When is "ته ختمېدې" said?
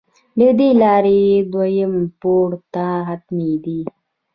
2.73-3.79